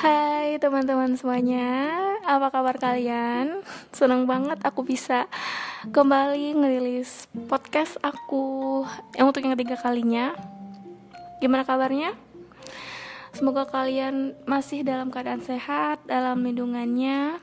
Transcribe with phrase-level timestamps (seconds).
[0.00, 1.92] Hai teman-teman semuanya,
[2.24, 3.60] apa kabar kalian?
[3.92, 5.28] Senang banget aku bisa
[5.92, 8.80] kembali ngerilis podcast aku
[9.12, 10.32] yang untuk yang ketiga kalinya.
[11.44, 12.16] Gimana kabarnya?
[13.30, 17.38] Semoga kalian masih dalam keadaan sehat, dalam lindungannya.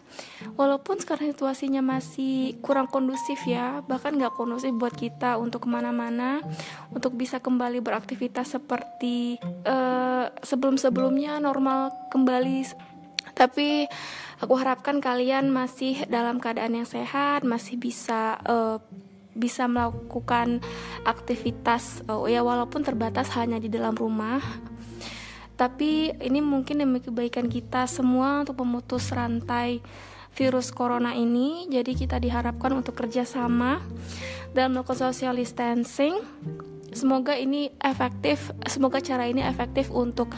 [0.60, 6.44] Walaupun sekarang situasinya masih kurang kondusif ya, bahkan gak kondusif buat kita untuk ke mana-mana,
[6.92, 12.68] untuk bisa kembali beraktivitas seperti uh, sebelum-sebelumnya normal kembali.
[13.32, 13.88] Tapi
[14.44, 18.84] aku harapkan kalian masih dalam keadaan yang sehat, masih bisa uh,
[19.38, 20.60] bisa melakukan
[21.06, 24.42] aktivitas uh, ya walaupun terbatas hanya di dalam rumah
[25.58, 29.82] tapi ini mungkin demi kebaikan kita semua untuk memutus rantai
[30.38, 31.66] virus corona ini.
[31.66, 33.82] Jadi kita diharapkan untuk kerjasama
[34.54, 36.22] dalam melakukan social distancing.
[36.94, 40.30] Semoga ini efektif, semoga cara ini efektif untuk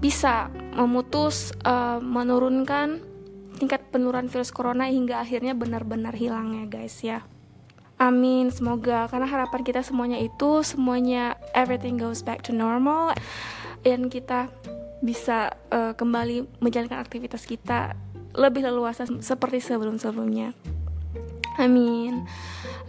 [0.00, 3.02] bisa memutus, uh, menurunkan
[3.60, 7.26] tingkat penurunan virus corona hingga akhirnya benar-benar hilang ya guys ya.
[8.00, 13.12] Amin, semoga karena harapan kita semuanya itu semuanya everything goes back to normal
[13.84, 14.52] dan kita
[15.00, 17.96] bisa uh, kembali menjalankan aktivitas kita
[18.36, 20.52] lebih leluasa seperti sebelum-sebelumnya.
[21.58, 22.24] Amin.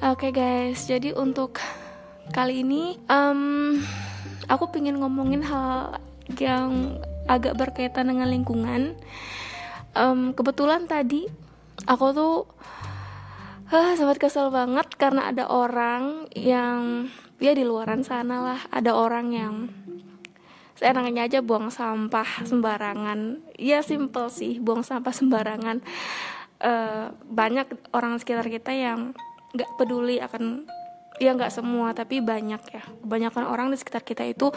[0.03, 1.59] Oke okay guys, jadi untuk
[2.35, 3.79] kali ini um,
[4.47, 5.99] aku pengen ngomongin hal
[6.39, 8.95] yang agak berkaitan dengan lingkungan.
[9.91, 11.27] Um, kebetulan tadi
[11.83, 12.35] aku tuh
[13.71, 17.11] uh, sempat kesel banget karena ada orang yang
[17.41, 19.55] ya di luaran sana lah ada orang yang
[20.81, 23.37] seenaknya aja buang sampah sembarangan.
[23.61, 25.77] Ya simple sih buang sampah sembarangan.
[26.61, 29.13] Uh, banyak orang sekitar kita yang
[29.53, 30.65] nggak peduli akan
[31.21, 32.81] ya nggak semua tapi banyak ya.
[33.05, 34.49] Kebanyakan orang di sekitar kita itu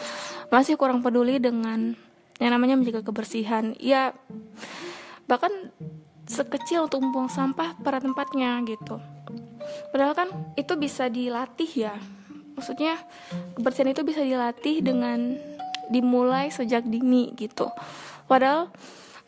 [0.49, 1.93] masih kurang peduli dengan
[2.41, 3.77] yang namanya menjaga kebersihan.
[3.77, 4.17] Ya
[5.29, 5.53] bahkan
[6.25, 8.97] sekecil untuk membuang sampah pada tempatnya gitu.
[9.93, 11.95] Padahal kan itu bisa dilatih ya.
[12.57, 12.97] Maksudnya
[13.61, 15.37] kebersihan itu bisa dilatih dengan
[15.89, 17.69] dimulai sejak dini gitu.
[18.29, 18.73] Padahal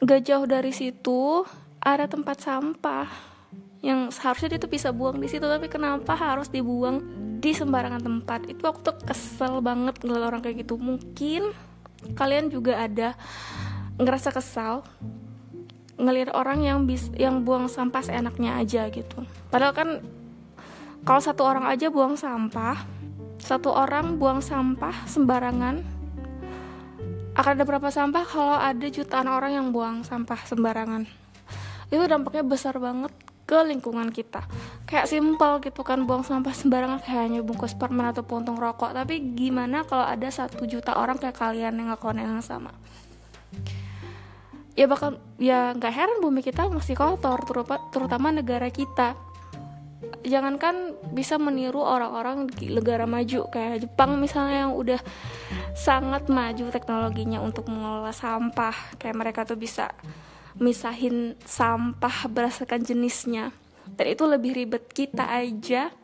[0.00, 1.44] gak jauh dari situ
[1.80, 3.08] ada tempat sampah
[3.84, 7.00] yang seharusnya dia tuh bisa buang di situ tapi kenapa harus dibuang
[7.38, 8.50] di sembarangan tempat?
[8.50, 10.74] Itu aku tuh kesel banget ngeliat orang kayak gitu.
[10.80, 11.54] Mungkin
[12.18, 13.14] kalian juga ada
[13.96, 14.84] ngerasa kesal
[15.96, 19.24] ngelihat orang yang bis yang buang sampah seenaknya aja gitu.
[19.48, 19.88] Padahal kan
[21.06, 22.76] kalau satu orang aja buang sampah
[23.40, 25.95] satu orang buang sampah sembarangan
[27.36, 28.24] akan ada berapa sampah?
[28.24, 31.04] Kalau ada jutaan orang yang buang sampah sembarangan.
[31.92, 33.12] Itu dampaknya besar banget
[33.46, 34.42] ke lingkungan kita.
[34.88, 38.96] Kayak simpel gitu kan buang sampah sembarangan kayak hanya bungkus permen atau puntung rokok.
[38.96, 42.72] Tapi gimana kalau ada satu juta orang kayak kalian yang ngelakuin yang sama?
[44.72, 47.40] Ya bakal ya nggak heran bumi kita masih kotor
[47.92, 49.16] terutama negara kita
[50.26, 55.00] jangankan bisa meniru orang-orang di negara maju kayak Jepang misalnya yang udah
[55.72, 58.74] sangat maju teknologinya untuk mengelola sampah.
[58.98, 59.94] Kayak mereka tuh bisa
[60.58, 63.54] misahin sampah berdasarkan jenisnya.
[63.86, 65.94] Dan itu lebih ribet kita aja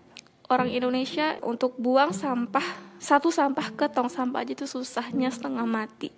[0.46, 6.14] orang Indonesia untuk buang sampah satu sampah ke tong sampah aja itu susahnya setengah mati.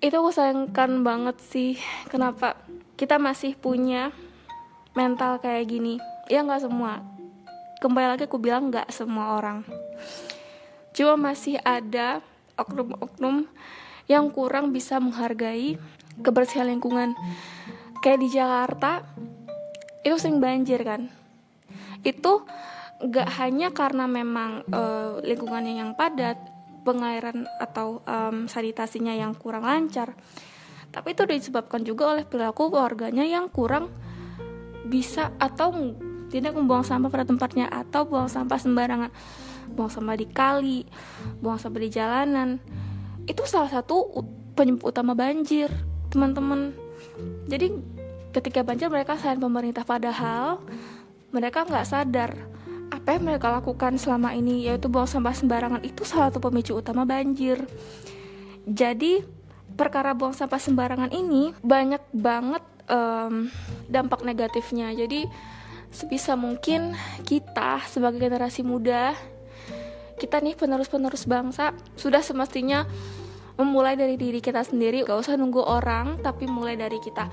[0.00, 1.76] Itu aku sayangkan banget sih
[2.08, 2.56] kenapa
[2.96, 4.16] kita masih punya
[4.96, 7.02] mental kayak gini ya nggak semua.
[7.82, 9.66] Kembali lagi aku bilang nggak semua orang.
[10.94, 12.22] Cuma masih ada
[12.54, 13.50] oknum-oknum
[14.06, 15.74] yang kurang bisa menghargai
[16.22, 17.18] kebersihan lingkungan.
[17.98, 19.02] Kayak di Jakarta
[20.06, 21.10] itu sering banjir kan?
[22.06, 22.46] Itu
[23.02, 26.38] nggak hanya karena memang uh, lingkungannya yang padat
[26.86, 30.16] pengairan atau um, sanitasinya yang kurang lancar
[30.90, 33.94] tapi itu disebabkan juga oleh perilaku keluarganya yang kurang
[34.90, 35.70] bisa atau
[36.30, 39.10] tidak membuang sampah pada tempatnya atau buang sampah sembarangan.
[39.74, 40.86] Buang sampah di kali
[41.42, 42.48] buang sampah di jalanan.
[43.26, 45.68] Itu salah satu penyebab utama banjir
[46.08, 46.72] teman-teman.
[47.50, 47.74] Jadi
[48.30, 50.62] ketika banjir mereka sayang pemerintah padahal
[51.34, 52.30] mereka nggak sadar
[52.90, 57.06] apa yang mereka lakukan selama ini yaitu buang sampah sembarangan itu salah satu pemicu utama
[57.06, 57.62] banjir.
[58.66, 59.22] Jadi
[59.78, 63.48] perkara buang sampah sembarangan ini banyak banget um,
[63.86, 64.90] dampak negatifnya.
[64.92, 65.24] Jadi
[65.90, 66.94] sebisa mungkin
[67.26, 69.14] kita sebagai generasi muda
[70.20, 72.84] kita nih penerus-penerus bangsa sudah semestinya
[73.56, 75.00] memulai dari diri kita sendiri.
[75.04, 77.32] Gak usah nunggu orang tapi mulai dari kita.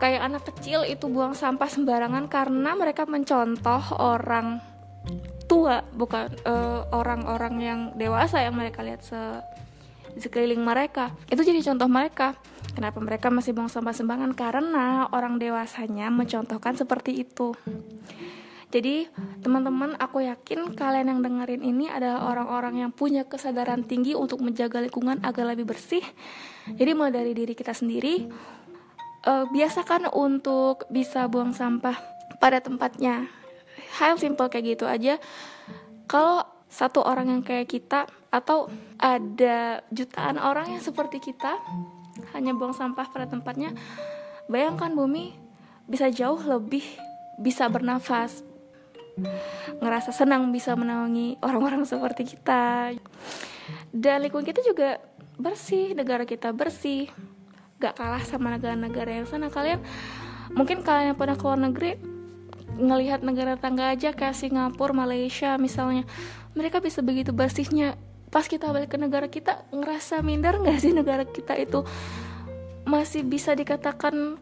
[0.00, 4.64] Kayak anak kecil itu buang sampah sembarangan karena mereka mencontoh orang
[5.44, 9.20] tua bukan eh, orang-orang yang dewasa yang mereka lihat se
[10.18, 11.14] di sekeliling mereka.
[11.30, 12.34] Itu jadi contoh mereka.
[12.74, 14.34] Kenapa mereka masih buang sampah sembarangan?
[14.34, 17.54] Karena orang dewasanya mencontohkan seperti itu.
[18.68, 19.08] Jadi
[19.40, 24.84] teman-teman aku yakin kalian yang dengerin ini adalah orang-orang yang punya kesadaran tinggi untuk menjaga
[24.84, 26.04] lingkungan agar lebih bersih.
[26.68, 28.28] Jadi mulai dari diri kita sendiri.
[29.24, 31.96] Uh, biasakan untuk bisa buang sampah
[32.42, 33.30] pada tempatnya.
[33.96, 35.16] Hal simple kayak gitu aja.
[36.04, 38.68] Kalau satu orang yang kayak kita atau
[39.00, 41.56] ada jutaan orang yang seperti kita
[42.36, 43.72] hanya buang sampah pada tempatnya
[44.52, 45.32] bayangkan bumi
[45.88, 46.84] bisa jauh lebih
[47.38, 48.42] bisa bernafas.
[49.78, 52.94] Ngerasa senang bisa menaungi orang-orang seperti kita.
[53.90, 54.98] Dan lingkungan kita juga
[55.38, 57.08] bersih negara kita bersih.
[57.78, 59.48] Gak kalah sama negara-negara yang sana.
[59.48, 59.80] Kalian
[60.50, 62.17] mungkin kalian yang pernah keluar negeri
[62.78, 66.06] ngelihat negara tangga aja kayak Singapura Malaysia misalnya
[66.54, 67.98] mereka bisa begitu bersihnya
[68.28, 71.82] pas kita balik ke negara kita ngerasa minder nggak sih negara kita itu?
[72.88, 74.40] Masih bisa dikatakan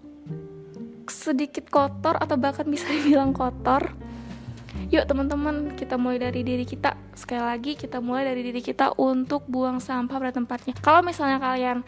[1.07, 3.95] sedikit kotor atau bahkan bisa dibilang kotor?
[4.87, 6.95] Yuk teman-teman kita mulai dari diri kita.
[7.17, 10.79] Sekali lagi kita mulai dari diri kita untuk buang sampah pada tempatnya.
[10.79, 11.83] Kalau misalnya kalian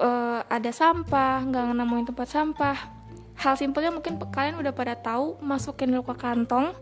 [0.00, 2.97] uh, ada sampah nggak nemuin tempat sampah
[3.38, 6.74] hal simpelnya mungkin kalian udah pada tahu masukin dulu ke kantong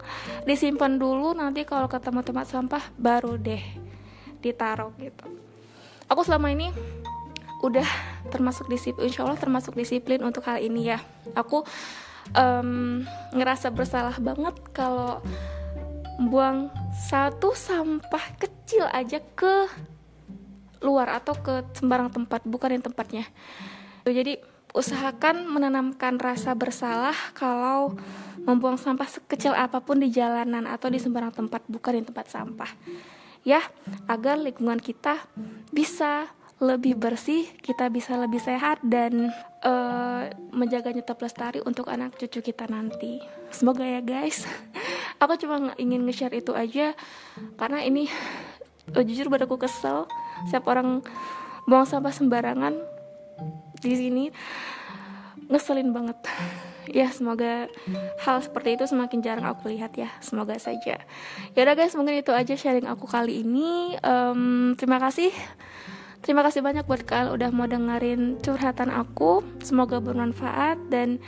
[0.48, 3.60] disimpan dulu nanti kalau ketemu tempat sampah baru deh
[4.40, 5.28] ditaruh gitu.
[6.08, 6.72] Aku selama ini
[7.60, 7.86] udah
[8.32, 10.98] termasuk disiplin insya Allah termasuk disiplin untuk hal ini ya.
[11.36, 11.60] Aku
[12.32, 13.04] um,
[13.36, 15.20] ngerasa bersalah banget kalau
[16.16, 19.68] buang satu sampah kecil aja ke
[20.80, 23.24] luar atau ke sembarang tempat bukan yang tempatnya.
[24.06, 27.96] Jadi usahakan menanamkan rasa bersalah kalau
[28.44, 32.68] membuang sampah sekecil apa pun di jalanan atau di sembarang tempat bukan di tempat sampah.
[33.42, 33.64] Ya
[34.04, 35.16] agar lingkungan kita
[35.72, 39.28] bisa lebih bersih kita bisa lebih sehat dan
[39.60, 40.24] uh,
[40.56, 43.20] menjaganya tetap lestari untuk anak cucu kita nanti.
[43.48, 44.44] Semoga ya guys.
[45.22, 46.92] Aku cuma ingin nge-share itu aja
[47.56, 48.08] karena ini
[48.92, 50.04] uh, jujur buat aku kesel.
[50.52, 51.00] Siapa orang
[51.64, 52.76] buang sampah sembarangan
[53.86, 54.24] di sini.
[55.46, 56.18] Ngeselin banget.
[56.90, 57.66] Ya semoga
[58.22, 60.10] hal seperti itu semakin jarang aku lihat ya.
[60.22, 61.02] Semoga saja.
[61.54, 63.98] Ya udah guys mungkin itu aja sharing aku kali ini.
[64.02, 65.30] Um, terima kasih.
[66.22, 69.46] Terima kasih banyak buat kalian udah mau dengerin curhatan aku.
[69.62, 71.22] Semoga bermanfaat dan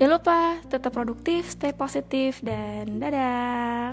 [0.00, 0.38] jangan lupa
[0.72, 3.92] tetap produktif stay positif dan dadah